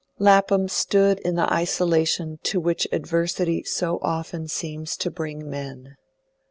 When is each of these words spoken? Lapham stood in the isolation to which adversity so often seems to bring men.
Lapham 0.17 0.67
stood 0.67 1.19
in 1.19 1.35
the 1.35 1.53
isolation 1.53 2.39
to 2.41 2.59
which 2.59 2.87
adversity 2.91 3.61
so 3.61 3.99
often 4.01 4.47
seems 4.47 4.97
to 4.97 5.11
bring 5.11 5.47
men. 5.47 5.95